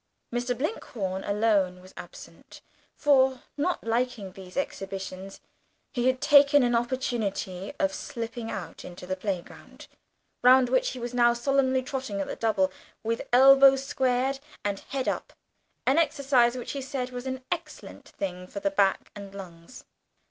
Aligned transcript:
Mr. 0.33 0.57
Blinkhorn 0.57 1.23
alone 1.23 1.79
was 1.79 1.93
absent, 1.95 2.61
for, 2.95 3.43
not 3.55 3.83
liking 3.83 4.31
these 4.31 4.57
exhibitions, 4.57 5.39
he 5.93 6.07
had 6.07 6.19
taken 6.19 6.63
an 6.63 6.73
opportunity 6.73 7.71
of 7.79 7.93
slipping 7.93 8.49
out 8.49 8.83
into 8.83 9.05
the 9.05 9.15
playground, 9.15 9.85
round 10.41 10.69
which 10.69 10.89
he 10.93 10.99
was 10.99 11.13
now 11.13 11.35
solemnly 11.35 11.83
trotting 11.83 12.19
at 12.19 12.25
the 12.25 12.35
"double" 12.35 12.71
with 13.03 13.29
elbows 13.31 13.85
squared 13.85 14.39
and 14.65 14.79
head 14.89 15.07
up; 15.07 15.33
an 15.85 15.99
exercise 15.99 16.57
which 16.57 16.71
he 16.71 16.81
said 16.81 17.11
was 17.11 17.27
an 17.27 17.43
excellent 17.51 18.05
thing 18.09 18.47
for 18.47 18.59
the 18.59 18.71
back 18.71 19.11
and 19.15 19.35
lungs. 19.35 19.85